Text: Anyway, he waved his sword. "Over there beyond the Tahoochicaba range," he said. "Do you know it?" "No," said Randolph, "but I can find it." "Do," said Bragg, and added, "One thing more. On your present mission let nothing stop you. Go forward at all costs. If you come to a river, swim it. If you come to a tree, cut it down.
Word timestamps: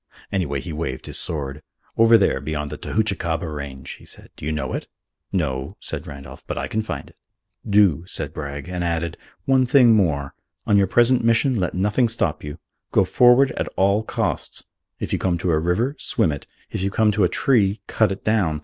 Anyway, 0.31 0.59
he 0.59 0.73
waved 0.73 1.05
his 1.05 1.19
sword. 1.19 1.61
"Over 1.95 2.17
there 2.17 2.41
beyond 2.41 2.71
the 2.71 2.77
Tahoochicaba 2.79 3.45
range," 3.47 3.91
he 3.99 4.05
said. 4.07 4.31
"Do 4.35 4.43
you 4.45 4.51
know 4.51 4.73
it?" 4.73 4.87
"No," 5.31 5.77
said 5.79 6.07
Randolph, 6.07 6.43
"but 6.47 6.57
I 6.57 6.67
can 6.67 6.81
find 6.81 7.11
it." 7.11 7.15
"Do," 7.69 8.05
said 8.07 8.33
Bragg, 8.33 8.67
and 8.67 8.83
added, 8.83 9.15
"One 9.45 9.67
thing 9.67 9.93
more. 9.93 10.33
On 10.65 10.75
your 10.75 10.87
present 10.87 11.23
mission 11.23 11.53
let 11.53 11.75
nothing 11.75 12.09
stop 12.09 12.43
you. 12.43 12.57
Go 12.91 13.03
forward 13.03 13.51
at 13.51 13.67
all 13.75 14.01
costs. 14.01 14.65
If 14.99 15.13
you 15.13 15.19
come 15.19 15.37
to 15.37 15.51
a 15.51 15.59
river, 15.59 15.95
swim 15.99 16.31
it. 16.31 16.47
If 16.71 16.81
you 16.81 16.89
come 16.89 17.11
to 17.11 17.23
a 17.23 17.29
tree, 17.29 17.81
cut 17.85 18.11
it 18.11 18.23
down. 18.25 18.59